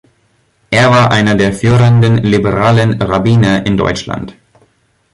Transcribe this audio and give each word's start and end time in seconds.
Er 0.71 0.89
war 0.89 1.11
einer 1.11 1.35
der 1.35 1.53
führenden 1.53 2.17
liberalen 2.23 2.99
Rabbiner 2.99 3.67
in 3.67 3.77
Deutschland. 3.77 4.35